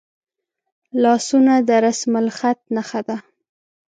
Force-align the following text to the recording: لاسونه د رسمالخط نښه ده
لاسونه 1.03 1.53
د 1.67 1.69
رسمالخط 1.87 2.59
نښه 2.75 3.01
ده 3.07 3.17